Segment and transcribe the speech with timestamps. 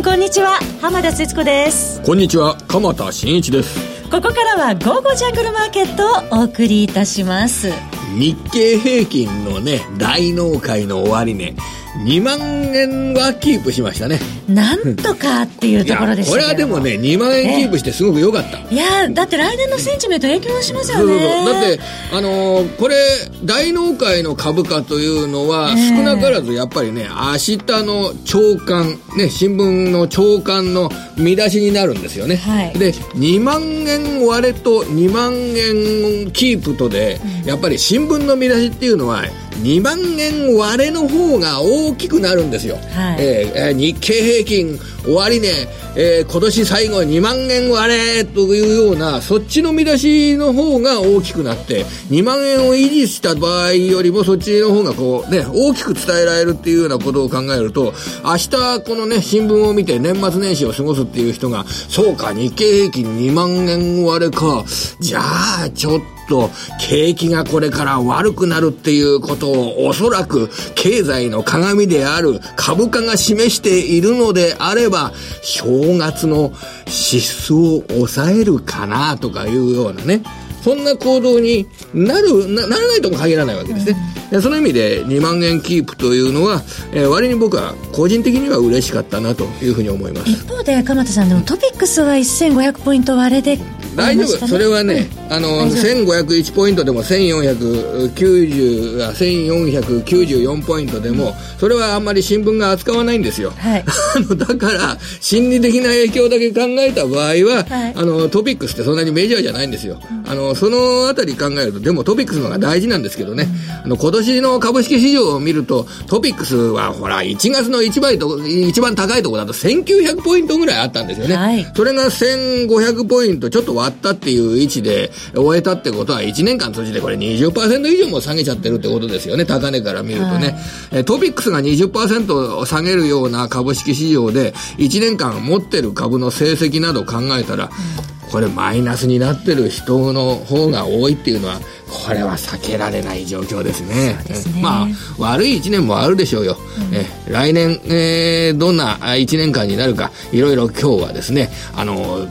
[0.00, 0.58] んこんにちは。
[0.80, 2.00] 浜田節子です。
[2.00, 2.56] こんにちは。
[2.68, 3.78] 鎌田新一です。
[4.10, 7.70] ここからは午後ジャングルマーケットをお送りいたします。
[8.18, 11.56] 日経平均のね大納会の終値、ね、
[11.98, 14.20] 2万円はキープしましたね。
[14.48, 21.44] なんとかっていうところでしたこれはでもね2万円キープしてすごく良かった、いやだって来年のセンチメント影響しますよね。
[21.44, 21.80] だって
[22.12, 22.96] あのー、これ
[23.44, 39.24] 大納会の株価というのは少なからずやっぱりね明日の朝刊ね新聞の朝刊の見出しになるんですよね、はい、で2万円割れと2万円キープとで、やっぱり新聞の見出しっていうのは
[39.62, 57.92] 2万円割れの方が大きくなるんですよ、はい、えー、日経平均終値、えー、今年最後2万円割れというようなそっちの見出しの方が大きくなって2万円を維持した場合よりもそっちの方がこうね大きく伝えられるっていうようなことを考えると
[58.24, 58.50] 明日
[58.82, 64.64] このね新聞を見て年末年始を過ごすっていう人がそうか日経平均2万円割れか。
[65.00, 76.52] じゃあちょっとと景気がこれから悪くなるっていうことをおそらく経済の鏡である株価が示しているのであれば正月の
[76.86, 80.22] 支出を抑えるかなとかいうようなね
[80.62, 83.96] そんな行動になるなならないとも限らないわけですね、
[84.32, 90.30] うん、その意味で2万円キープというのは、えー、割に僕は個人的には嬉しかったなというふうに思います。
[90.30, 93.58] 一方で鎌田さんでもトピックスは1500ポイント割れで
[93.96, 103.84] 大丈夫、それはね、うん、あの1501ポイントでも1490あ1494ポイントでも、それはあんまり新聞が扱わないんですよ、はい、
[104.16, 113.48] あのだから心理的な影響だけ考えた場合は、はい、あのトピックスってそんなにメジャーじゃないんですよ、うん、あのそのあたり考えるとでもトピックスの方が大事なんですけどね、
[113.82, 129.44] うん、あの今年の株式市場を見るとトピックスはほら1月の1倍と一番高いところだと1900ポイントぐらいあったんですよね、はい、それが1500ポイントちょっと割ったっていう位置で終えたってことは1年間通じてこれ20%以上も下げちゃってるってことですよね。
[129.44, 130.56] 高値から見るとね、
[130.90, 144.16] はい、トピックスが20%下げるような株式市場で1年間持ってる株の成績など考えたら、うん、これマイナスになってる人の方が多いっていうのはこれは避けられない状況ですね。
[144.34, 144.62] すね。
[144.62, 144.88] まあ、
[145.18, 146.56] 悪い一年もあるでしょうよ。
[146.90, 152.28] うん、え来年、えー、どんな一年間になるか、いろいろ今日はですね、あの、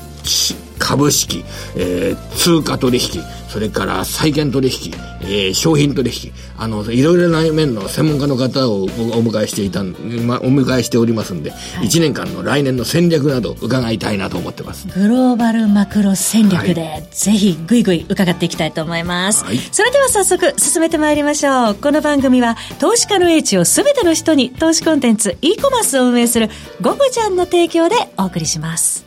[0.89, 1.45] 株式、
[1.75, 4.91] えー、通貨取引、それから債券取引、
[5.21, 14.87] えー、商品取引、あの、いろいろな面の専門家の方をお迎えしていた、ま、お迎えしておりますんで、はい、1年間の来年の戦略など伺いたいなと思ってます。
[14.87, 19.45] グローバルマクロ戦略で、はい、ぜひぐいぐい伺っていきたいと思います。
[19.45, 21.75] はい、それでは早速進めてまいりましょう。
[21.75, 26.49] この番組は投資家の英知をすべての人に投資コンテンツ e コマースを運営する
[26.81, 29.05] ゴゴちゃんの提供でお送りします。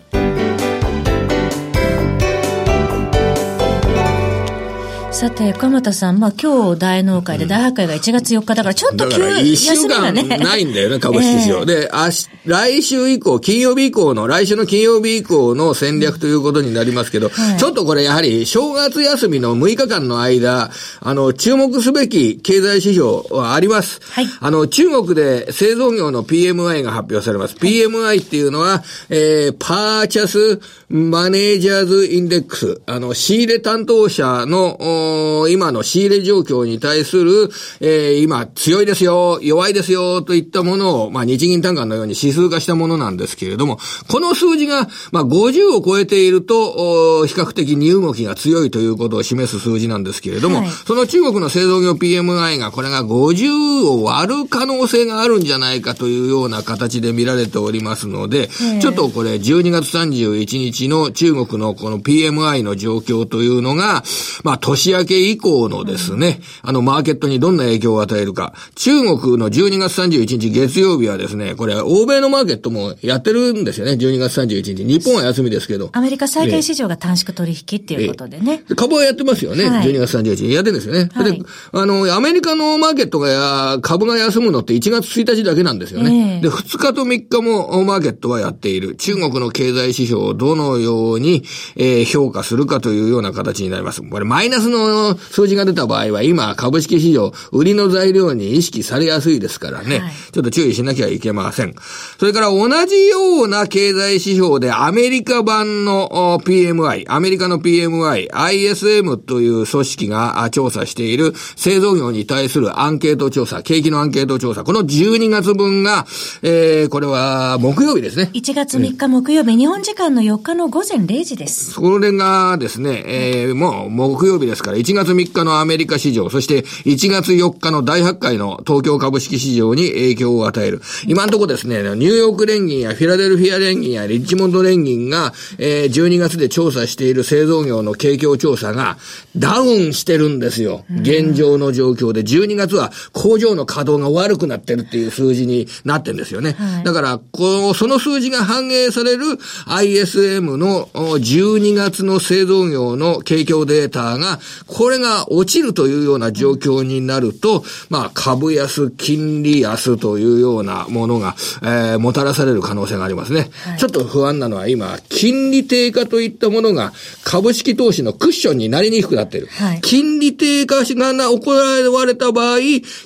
[5.22, 11.64] さて、鎌田さん、まあ今日大納会で大発会が1月4日だからちょっと急、だ1週間ないんだよね、株式市場。
[11.64, 24.00] で、明日、来週以降、金曜日以降の、来週の金曜日以降の戦略ということになりますけど、はい、ちょっとこれやはり正月休みの6日間の間、あの、注目すべき経済指標はあります。
[24.10, 24.26] はい。
[24.40, 27.54] あの、中国で製造業の PMI が発表されます。
[27.54, 30.60] PMI っていうのは、えー、パーチャス
[30.92, 37.48] マネージャーズインデックス、あの、仕入れ担当者の、今の仕入れ状況に対する、
[37.80, 58.48] えー、今強いですよ、弱いですよといったものを、まあ日銀単価のように指数化したものなんですけれども、この数字が、まあ50を超えていると、比較的に動きが強いということを示す数字なんですけれども、はい、その中国の製造業 PMI がこれが50を割る可能性があるんじゃないかというような形で見られておりますので、
[58.82, 64.02] ちょっとこれ12月31日の中国のこの PMI の状況というのが、
[64.44, 68.52] まあ年明け以降のですね、あの、マーケットにどんな影響を与えるか。
[68.74, 74.84] 中国の12月31日月曜日はですね、これ、欧米のマーケットもやってるんですよね、12月31日。
[74.84, 75.90] 日本は休みですけど。
[75.92, 78.64] アメリカ債券市場が短縮取引っていうことでね。
[78.76, 80.52] 株はやってますよね、はい、12月31日。
[80.52, 81.08] やってるんですよね。
[81.12, 81.42] はい、で、
[81.72, 86.40] あの、アメリカのマーケットが、株が休むのって1月1日だけなんですよね。
[86.42, 88.96] えー、で、2日と3日もマーケットはやっている。
[88.96, 91.44] 中国の経済指標をどのように、
[91.76, 94.02] えー、評価するかというような形になります。
[94.02, 101.74] これ、マイナスのの数字が出た場合は、今、株式市場、売りの材料に意識されやすいですからね、はい、ちょっと注意しなきゃいけません。
[102.18, 116.06] それから同じような経済指標でアメリカ版の PMI、アメリカの PMI、ISM という組織が調査している製造業に対するアンケート調査、景気のアンケート調査、この12月分が、
[116.42, 118.30] えー、これは木曜日ですね。
[118.34, 121.72] 1月3日木曜日、日本時間の4日の午前0時です。
[121.72, 130.80] それがですね、えー、もう木曜日ですから、1月3日のアメリカ市場、そして1月4日の大発会の東京株式市場に影響を与える。
[131.06, 138.96] 今のところですね、ニューヨーク連銀やフィラデルフィア連銀やリッチモンド連銀が、えー、12月で調査している製造業の景況調査が
[139.36, 140.84] ダウンしてるんですよ。
[140.90, 142.22] 現状の状況で。
[142.22, 146.56] 12月は工場の稼働が悪くなってるっていう数字になってるんですよね。
[146.58, 149.24] はい、だから、この、その数字が反映される
[149.66, 163.50] ISM の12月の製造業の景況データが、これが落ちるというような状況になると、まあ、株安、金利安というようなものが、えー、もたらされる可能性がありますね。
[163.64, 166.92] はい、ちょっと不安なのは今、金利低下といったものが
[167.24, 169.48] 株式投資のクッションになりにくくなっている。
[169.48, 172.58] はい、金利低下が行われた場合、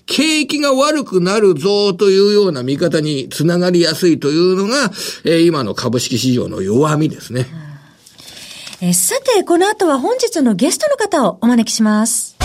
[0.07, 4.91] 景気が悪くなるぞというような見方につながりやすいというのが、
[5.25, 7.47] えー、今の株式市場の弱みですね。
[8.81, 12.37] えさて、この後は本日のゲストの方をお招きします。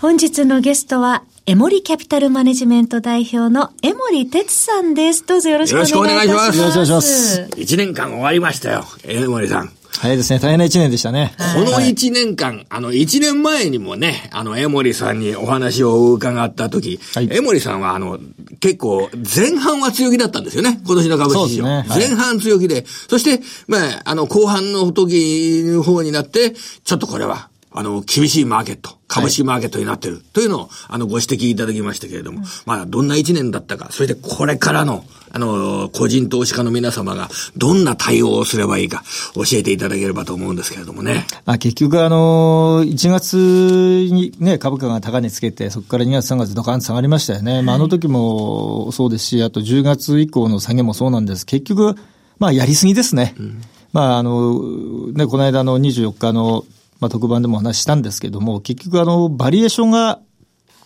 [0.00, 5.26] 本日のゲストは、エモリキャピタルマネジメント代表の江森哲さんです。
[5.26, 5.98] どうぞよろしくお願いします。
[5.98, 6.58] よろしくお願いします。
[6.58, 7.48] よろしくお願いします。
[7.56, 9.79] 一年間終わりましたよ、江森さん。
[9.98, 10.38] 早いですね。
[10.38, 11.34] 大変な一年でしたね。
[11.54, 18.18] この一年間、あの、一年前にもね、あの、江森さんにお話を伺った時、はい、江森さんは、あの、
[18.60, 20.80] 結構、前半は強気だったんですよね。
[20.86, 21.68] 今年の株式市場。
[21.68, 22.84] ねはい、前半強気で。
[22.86, 26.54] そして、まあ、あの、後半の時の方になって、
[26.84, 41.26] ちょっとこれは、あの、厳しいマーケット、株式マーケットになってる、はい、というのを、あの、ご指摘いただきましたけれども、うん、まあ、どんな一年だったか、それでこれからの、あの、個人投資家の皆様が、どんな対応をすればいいか、教えていただければと思うんですけれどもね。
[41.46, 47.54] あ結局、あの、1月にね、株価が高値つけて、そこから2月、3月、ドカンと下がりましたよね。
[47.54, 51.46] はい、まあ、あの時もそうですし、あと10月以降の下げもそうなんです。
[51.46, 51.94] 結局、
[52.40, 53.36] まあ、やりすぎですね。
[53.38, 53.62] うん、
[53.92, 56.64] まあ、あの、ね、この間の24日の
[57.00, 60.20] まあ、特番でもお話ししたんですけども、結局あの、バリエーションが、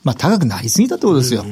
[0.05, 1.45] まあ、高くなりすぎたってことですよ。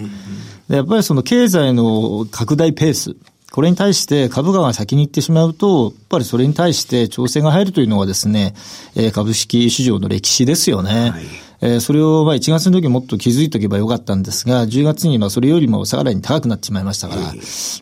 [0.68, 3.16] でやっぱりその経済の拡大ペース、
[3.50, 8.54] これに対して株価が先に行ってしまうと、やっぱりそれに対して調整が入るというのはですね、
[8.96, 11.10] えー、株式市場の歴史ですよね。
[11.10, 11.24] はい
[11.64, 17.22] えー、それをまあ1月の時もっと気づいとけばよかったんですが、10月にまあそれよりもさらに高くなってしまいましたから、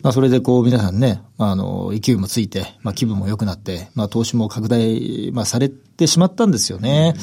[0.03, 7.15] まあそれでこう皆さんね、まあの、勢いもついて、まあ気分も良くなって、まあ投資も拡大、まあされてしまったんですよね。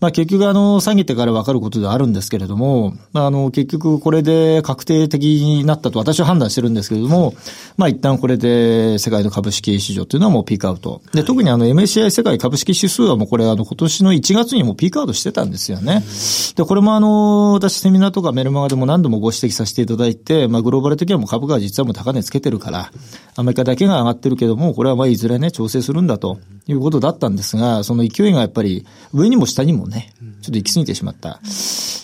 [0.00, 7.34] まあ結局あの、下げてから分かることではあるんですけれども、あの、結局これで確定的になったと私は判断してるんですけれども、
[7.76, 11.02] まあ一旦これで世界の株式市場というのはもうピークアウト。
[11.12, 16.02] で、特にあの MSCI 世界株式指数はもうこれあの今年の1月にもピークアウトしてたんですよね。
[16.56, 22.90] で、これもあの、私セミナーとかメルマガでも何度もご指摘させていただいて、まあグローバル的にはもう株価は実はもう高値つけてるから、
[23.36, 30.12] アメリカだけが上がってるけども、これはまあいずれね、調整するんだということだったんですが、その勢いがやっぱり上にも下にもね、
[30.42, 31.40] ちょっと行き過ぎてしまった。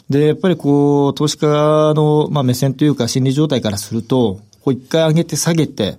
[0.08, 1.46] で、やっぱりこう、投資家
[1.94, 5.98] の、まあ、目線というか心理状態からすると、こう一回上げて下げて、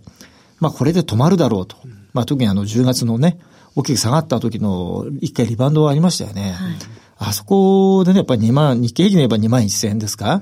[0.60, 1.78] まあこれで止まるだろうと。
[2.14, 3.40] まあ特にあの10月のね、
[3.76, 6.52] 大きく下がった時の一回リバウンドはありましたよね。
[6.52, 6.76] はい
[7.20, 10.42] あそこでね、やっぱり2万、日経平均で言えば2万1000円ですか、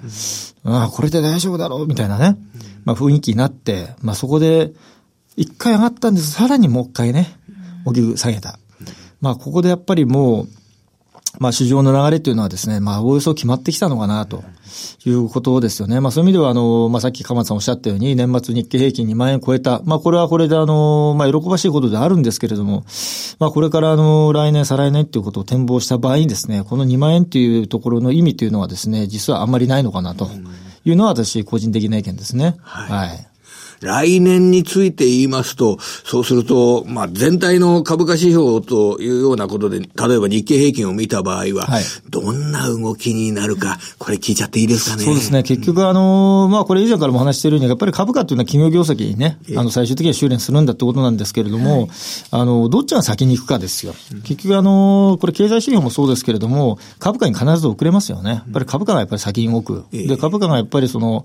[0.66, 2.38] うん、ああ、これで大丈夫だろうみたいなね、
[2.84, 4.74] まあ雰囲気になって、まあそこで、
[5.38, 6.32] 一回上がったんです。
[6.32, 7.38] さらにもう一回ね、
[7.86, 8.60] 大きく下げた。
[9.22, 10.48] まあここでやっぱりもう、
[11.40, 14.44] まあ市場の流れというのはですね、まあおおよそ決まってきたのかなと
[15.06, 16.00] いうことですよね。
[16.00, 19.82] まあそういう意味ではあの、まあさっき鎌田さんおっしゃったように年末日経平均2万円超えた。
[19.84, 22.86] まあこれはこれであの、まあ喜ばしいことであるんですけれども、
[23.40, 30.30] まあこれからあの来年再来年ということを展望した場合にですね、この2万円というところの意味というのはですね、実はあんまりないのかなと
[30.86, 32.56] いうのは私個人的な意見ですね。
[32.62, 33.35] はい、はい
[33.86, 39.90] 来年について言いますと、そうすると、まあ、全体の株価指標というようなことで、例え
[40.20, 45.04] ば日経平均を見た場合は、はい、どんな動きになるか、これ聞いちゃっていいですかね？
[45.06, 45.44] そうですね。
[45.44, 51.90] 結局、あの、まあ、これ以前からも話しているように、やっぱり株価というのは企業業績にね、あの、最終的には修練するんだってことなんですけれども、はい、
[52.32, 53.94] あの、どっちが先に行くかですよ。
[54.24, 58.30] 結局、あの、これ経済指標もそうですけれども、株価に必ず遅れますよね。
[58.30, 59.86] やっぱり株価がやっぱり先に動く。
[59.92, 61.24] で、株価がやっぱりその、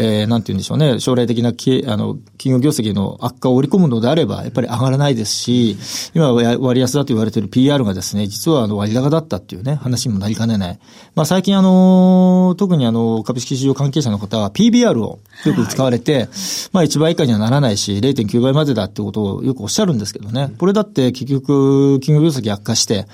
[0.00, 5.76] えー、なんて言うんでしょうね、将来的なきあの企業業績の悪化を織り込むのであれば、やっぱり上がらないですし、
[6.14, 10.78] 今割安だと言われている PR がですね、実はあの割高だったっていうね、話にもなりかねない。
[11.16, 16.28] まあ最近あの、特にあの、株式市場関係者の方は PBR をよく使われて、はい、
[16.70, 23.06] まあ1倍以下にはならないし、0.9倍までだってことをよくおっしゃるんですけどね、これだって結局企業業績悪化して、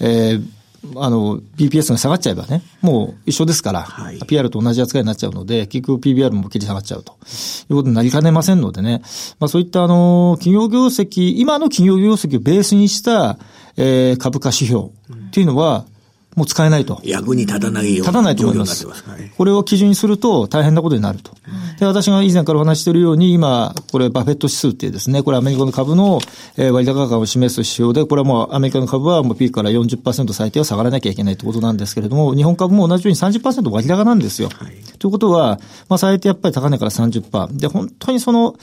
[0.00, 0.61] えー
[0.96, 9.00] あの、BPS が下がっちゃえばね、もう一緒ですから、はい、PR と同じ扱いになっちゃうので、結局 PBR も切り下がっちゃうということになりかねませんのでね、
[9.38, 13.38] まあそういったあの、企業業績、今の企業業績をベースにした、
[13.76, 14.90] えー、株価指標っ
[15.30, 15.86] ていうのは、
[16.34, 17.00] もう使えないと。
[17.04, 18.86] 役に立たないような立たないと思います。
[18.86, 21.32] ますはい、これを基準にすると大変なことになると。
[21.78, 26.20] で、私が以前からお話しているように、今、これバフェット指数っていうですね、これアメリカの株の、
[26.56, 34.48] え割高感を示す指標で、これはもうアメリカの株はもうピークから40%最低は下がらなきゃいけないということなんですけれども、日本株も同じように30%割高なんですよ。
[34.54, 35.58] はい、ということは、
[35.88, 37.56] まあ最低やっぱり高値から30%。
[37.56, 38.54] で、本当にその、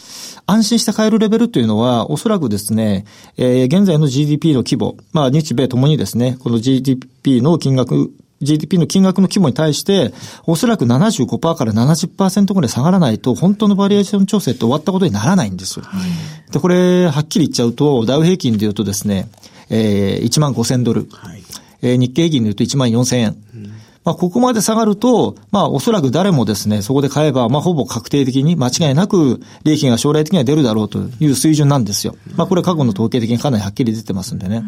[0.46, 3.06] 安心して買えるレベルというのは、おそらくですね、
[3.38, 10.14] えー、現在の GDP の規模、まあ日米ともにですね、この GDP の金額 GDP の金額の規模に対して、
[10.46, 15.86] おそらく75%から70%ぐらい下がらないと、本当のバリエーション調整って終わったことにならないんですよ。
[15.86, 19.30] はい、で、これ、はっきり言っちゃうと、ダウ平均で言うとですね、
[19.70, 21.08] えー、1万5000ドル。
[21.12, 21.44] はい、
[21.82, 23.38] えー、日経平均で言うと1万4000円。
[23.56, 23.70] うん
[24.06, 32.16] まあ、ここまで下がると、まあ、おそらく誰もですね、そこで買えば、まあ、ほぼ確定的に、間違いなく、利益が将来的には出るだろうという水準なんですよ。
[32.36, 34.64] まあ、これ過去の統計的にかなりはっきり出てますんでね。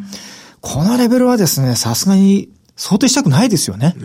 [0.59, 3.95] このレベルはですね、さすがに想定したくないですよね。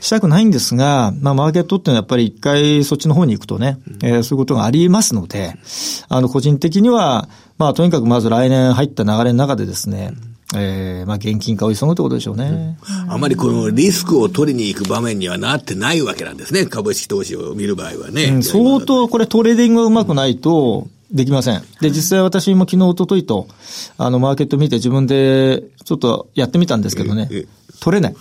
[0.00, 5.54] したくないんですが、まあ、マーケットっていうのはやっぱり一回そっちの方に行くとね、うん、えー、そういうことがあり得ますので、
[6.08, 7.28] あの、個人的には、
[7.58, 10.12] まあ、とにかくまず来年入った流れの中でですね、
[10.54, 13.12] ええー、まあ現金化を急ぐってことでしょうね、うん。
[13.12, 16.64] あまりこのリスクを取りに行く場面にはなってないわけなんですね。
[16.64, 18.24] 株式投資を見る場合はね。
[18.24, 21.62] うん、相当これトレーディングがうまくないと、できません。
[21.80, 23.48] で、実際私も昨日、おとといと、
[23.96, 27.30] あの、マーケット見て自分でちょっとやってみたんですけどね、
[27.80, 28.16] 取れない。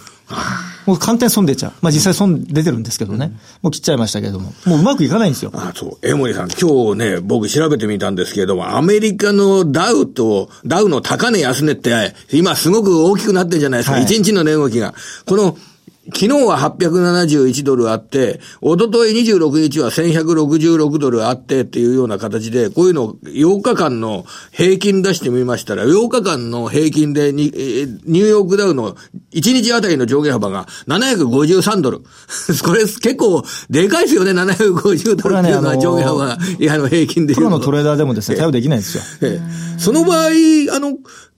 [0.86, 1.74] もう簡単に損出ちゃう。
[1.82, 3.32] まあ実際損出てるんですけどね。
[3.62, 4.54] もう切っちゃいましたけれども。
[4.66, 5.52] もううまくいかないんですよ。
[5.54, 5.98] あそう。
[6.02, 14.00] 江森さん、今日ね、僕調べてみたんですけれども、アメリカのダウと、ダウの高値安値って、今すごく大きくなってるじゃないですか。
[14.00, 14.94] 一、はい、日の値動きが。
[15.26, 15.58] この、
[16.08, 28.96] 昨日は871ドルあって、おととい26日は1166ドルあってっていうような形で、こういうの8日間の平均出してみましたら、8日間の平均でニューヨークダウの
[29.38, 32.00] 1日あたりの上下幅が753ドル。
[32.64, 37.36] これ結構でかいですよね、750ドルっていうのは上下幅、いや、あの平均で。
[37.36, 39.04] プロのトレーダーでもですね、対応できないんですよ。
[39.78, 40.28] その場合、
[40.72, 40.94] あの、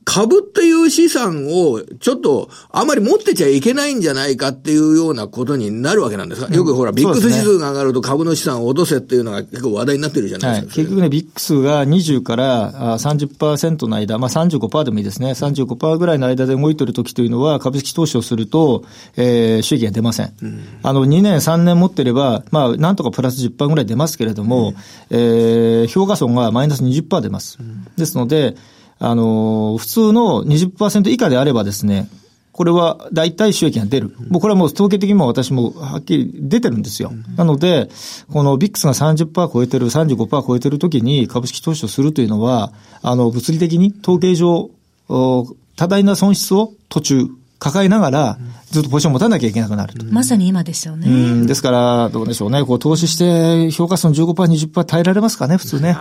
[0.10, 10.74] 株っていう資産をちょっとあまり持ってちゃいけないんじゃないかっていうようなことになるわけなんですか、うん、よくほら、ビックス指数が上がると株の資産を落とせっていうのが結構話題になってるじゃないですか。
[10.74, 15.30] はい、結局ね、ビックスが20から30%の間、まあ35%でもいいですね。
[15.30, 18.86] 35%ぐらいの間で動いてる時というのは株式投資をすると、
[19.16, 20.34] えー、収益が出ません。
[20.42, 24.76] うん、あの、2年3年持ってれば、まあ、なんとかプラス10%ぐらい出ますけれども、うん、
[25.12, 27.60] えー、評価損がマイナス20%出ます。
[27.96, 28.56] ですので、
[29.00, 32.10] あの、普通の20%以下であればですね、
[32.52, 34.14] これは大体収益が出る。
[34.28, 37.14] もうこれはもう統計的にも私もはっきり出てるんですよ。
[37.38, 37.90] なので、
[38.30, 44.70] このビックスが30%超えてる、35%超えてるときに株式投資をするというのは、あの、物理的に統計上、
[45.08, 45.56] 多
[45.88, 47.28] 大な損失を途中、
[47.60, 48.38] 抱えながら、
[48.72, 50.06] ずっとポジション持たなきゃいけなくなると。
[50.06, 51.08] まさに今ですよね。
[51.08, 52.64] うん、ですから、どうでしょうね。
[52.64, 55.98] こう、投資して、評価損15%、20%耐えられますかね、普通ね。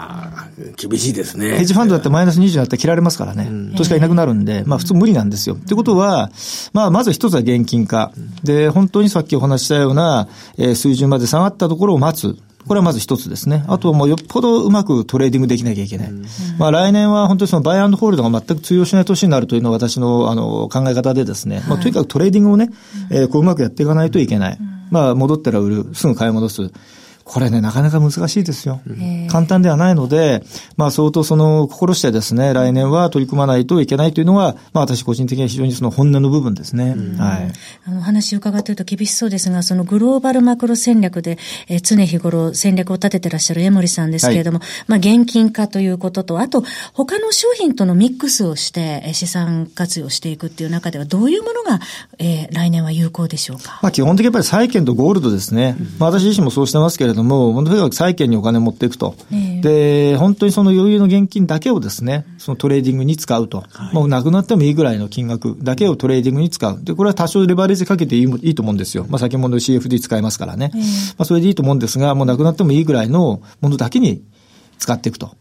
[0.76, 1.56] 厳しいですね。
[1.56, 3.48] ヘッジファンドだってマイナス20だったら切られますからね。
[3.76, 5.54] 投資家いなくなるんで、まあ普通無理なんですよ。
[5.54, 6.30] ってことは、
[6.72, 8.12] まあまず一つは現金化。
[8.44, 12.38] で、本当にさっきお話したような、えー、水準まで下がったところを待つ。
[12.68, 13.64] これはまず一つですね。
[13.66, 16.12] あとはもうよっぽどうまくトレーディングできなきゃいけない。
[16.58, 21.62] まあ来年は本当にそのバイアンドホールドが全く通用しない年になるというのが私のあの考え方でですね。
[21.68, 22.70] まあとにかくトレーディングをね、
[23.10, 24.58] えー、こううまくやっていかないといけない。
[24.90, 26.70] まあ戻ったら売る、すぐ買い戻す。
[27.30, 28.80] これね、なかなか難しいですよ。
[29.30, 30.42] 簡単ではないので、
[30.78, 36.96] まあ相当その心してですね、来年は取り組まないといけないというのは、まあ私個人的には非常にその本音の部分ですね。
[37.18, 37.52] はい。
[37.84, 41.36] あの話を伺っていると厳しそうですが、そのグローバルマクロ戦略で、
[41.68, 51.80] えー、常日頃戦略を立ててらっしゃる江森さんですけれども、はい、まあ現金化ということと、あと他の商品とのミックスをして、え資産活用していくっていう中では、どういうものが、
[52.18, 53.80] えー、来年は有効でしょうか？
[53.82, 55.76] まあ基本的にやっぱり債券とゴールドですね。
[55.98, 59.14] まあ私自身もそうしてますけれどども、とにかく債券にお金を持っていくと。
[59.60, 63.64] で、本当にその余裕の現金だけをですね、そのトレーディングに使うと。
[63.70, 66.82] はい、もうなくなってもいいぐらいの金額だけをトレーディングに使う。
[66.82, 69.06] で、これは多少レバレッジかけていいいいと思うんですよ。
[69.08, 70.70] まあ先ほど CFD 使えますからね。
[71.18, 74.22] まあそれでいいと思うんですが、もうなくなってもいいぐらいのものだけに
[74.78, 75.32] 使っていくと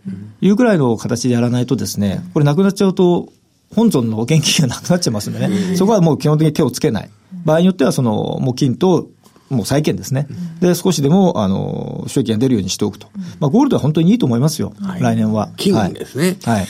[0.41, 3.29] いうぐらいの形でやらないとですね、これなくなっちゃうと、
[3.75, 7.09] 本尊の現金がなくなっちゃいますんでね、そこはもう基本的に手をつけない。
[7.45, 9.07] 場合によっては、その、もう金と
[9.49, 10.27] もう債券ですね。
[10.59, 13.07] で、少しでも、あの、収益が出るようにしておくと。
[13.39, 14.73] まあ、ゴールドは本当にいいと思いますよ。
[14.81, 15.49] はい、来年は。
[15.57, 16.37] 金ですね。
[16.43, 16.59] はい。
[16.59, 16.67] はい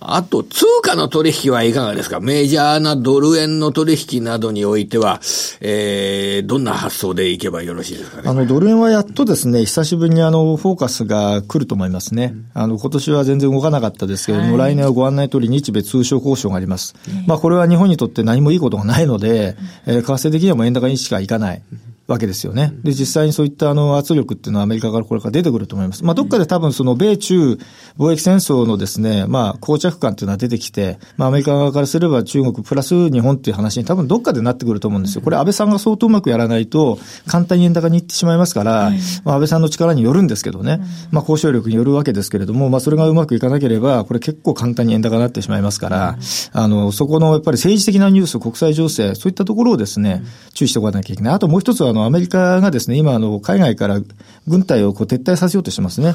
[0.00, 2.20] あと、通貨の取引はいかがですか？
[2.20, 5.20] メジャーなドル円の取引などにおいては、
[5.60, 8.28] えー、どんな発想でいけばよろしいですかね？
[8.28, 12.32] あの、ドル円はやっとですね、久しぶりにあの、フォーカスが来ると思いますね。
[12.54, 16.94] あの、今年は全然動かなかったですけれども、はい、来年はご案内通り日米通商交渉があります。
[17.26, 21.62] まあ、これは日本にとって何もいいことがないので、えー、為替的にはもう円高にしかいかない。
[22.08, 22.72] わけですよね。
[22.82, 26.02] で、実際にそういったあの圧力っていうのはアメリカからこれから出てくると思います。
[26.04, 27.58] まあ、どっかで多分その米中
[27.98, 35.22] 貿易戦争のですね、まあ、膠着感っていうのは出てきて、まあ、アメリカ側からすれば中国プラス日本っていう話に多分どっかでなってくると思うんですよ。
[35.22, 38.90] これ安倍さんが相当うまくやらないと、簡単に円高に行ってしまいますから、
[39.24, 46.18] まあ、安倍さんの力によるんですけどね、まあ、交渉力によるわけですけれども、まあ、それがうまくいかなければ、これ結構簡単に円高になってしまいますから、
[46.52, 50.22] あの、そこのやっぱり政治的なニュース、国際情勢、そういったところをですね、
[50.54, 51.34] 注意しておかなきゃいけない。
[51.34, 54.00] あともう一つは、あの、アメリカがですね、今、あの、海外から
[54.46, 56.14] 軍隊をこう撤退させようとしてますね。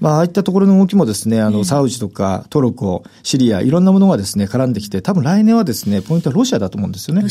[0.00, 7.22] まあ、ああいったところの動きもですね、あの、サウジとかトルコ、シリア、いろんなものがですね、絡んできて、多分来年はですね、ポイントはロシアだと思うんですよね。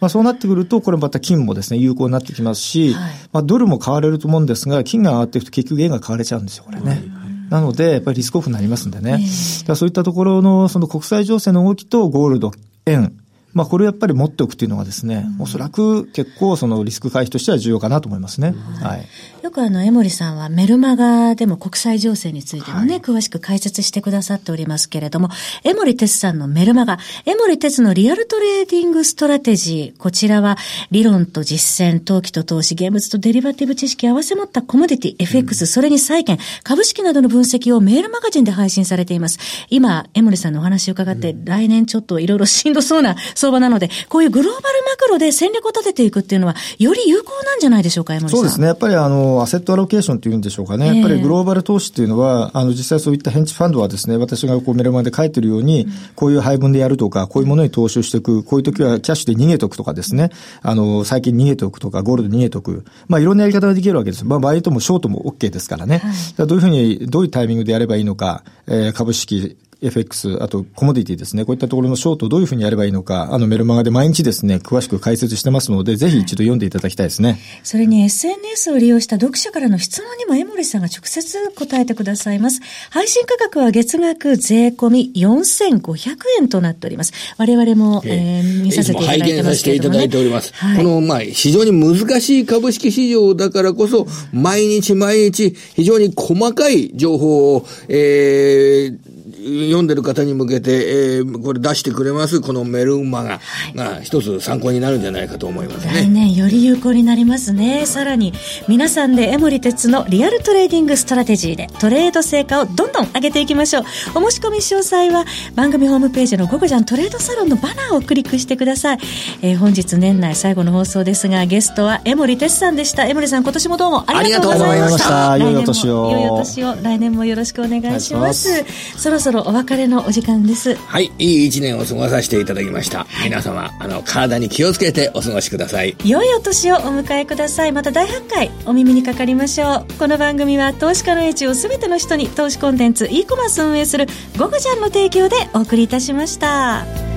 [0.00, 7.02] まあ、そうなってくると、これまた金もですね、有効になってきますし、はい、まあ、ドルも買われると思うんですが、金が上がっていくと結局円が買われちゃうんですよ、これね。
[7.48, 9.24] なので、やっぱりリスクオフになりますんでね。
[9.66, 12.52] だそういったところの、その国際情勢の動きとゴールド、
[12.84, 13.14] 円、
[13.54, 18.54] まあ、これをやっぱり持っておくというのがですね、うん、おそらく結構そのリスク回避としては重要かなと思いますね。
[18.80, 19.08] はい。
[19.42, 25.30] よくあの、江森さんはメルマガでも国際情勢についてもね、はい、詳しく解説してくださっておりますけれども、
[25.64, 30.58] 江森哲さんのメルマガ、江森哲のリアルトレーディングストラテジー、こちらは
[30.90, 39.38] 理論と実践、投機と投資、現物とデリバティブ知識合わせ持ったコモディティ、FX、うん、それに債券、株式などの分析をメールマガジンで配信されています。
[39.70, 43.16] 今、江森さんのお話を伺って、うん、来年ちょっといろいろしんどそうな
[43.48, 48.66] 相場なので、こういうグローバルマクロで戦略を立てていくっていうのは、より有効なんじゃないでしょうか、山そうですね。
[48.66, 50.86] やっぱりあの、アセットアロケーションっていうんでしょうかね。
[50.86, 60.30] やっぱりグローバル投資っていうのは、あの、実際そういったヘンチファンドはですね、私がこうメルマで書いてるように、こういう配分でやるとか、こういうものに投資をしていく、こういう時はキャッシュで逃げとくとかですね、
[60.62, 62.84] あの、最近逃げておくとか、ゴールド逃げとく。
[63.08, 64.24] まあ、いろんなやり方ができるわけです。
[64.24, 66.02] まあ、場合ともショートも OK ですからね。
[66.36, 77.38] はい、どういうふうに、どういうタイミングでやればいいのか、えー、株式、FX、あとコモディティですね、こういったところのショートをどういうふうにやればいいのか、あのメルマガで毎日ですね、詳しく解説してますので、ぜひ一度読んでいただきたいですね。
[77.62, 82.60] それに SNS を利用した読者からの質問にも江森さんが直接答えてくださいます。
[82.90, 87.12] 配信価格は月額税込み4500円となっております。
[87.36, 90.54] 我々も、えー、見させていただいてますけども、ね、拝見させていただいております。
[90.54, 99.07] はい、この、まあ、非常に難しい株式市場だからこそ、毎日毎日非常に細かい情報を、えー、
[99.38, 103.40] 読んでる方に向けて、えー、これ出してくれます、このメルマガ
[103.74, 105.92] が一つ参考になるんじゃないかと思いますね。
[106.02, 107.86] 来年より有効になりますね。
[107.86, 108.32] さらに、
[108.68, 113.84] 皆さんで江森哲のリアルトレーディングストラテジーでトレード成果をどんどん上げていきましょう。
[114.14, 115.24] お申し込み詳細は
[115.54, 118.98] 番組ホームページのゴゴジャントレードサロンのバナーをクリックしてください。
[119.42, 123.06] えー、本日年内最後の放送ですが、ゲストは江森哲さんでした。
[123.06, 125.38] 江森さん、今年もどうもありがとうございました。
[125.38, 126.10] 良いお年を。
[126.10, 126.74] 良いお年を。
[126.82, 128.64] 来年もよろしくお願いします。
[128.96, 130.74] そろそろお別れのお時間です。
[130.74, 133.06] はい、いい一年を過ごさせていただきました。
[133.24, 135.96] 皆様、あの、体に気をつけてお過ごしください。
[136.04, 137.72] 良いお年をお迎えください。
[137.72, 139.94] また第8回お耳にかかりましょう。
[139.98, 144.06] この番組は投資家の英知をすべての人に投資コンテンツ e コマース運営する
[144.38, 147.07] ゴゴジャンの提供でお送りいたしました。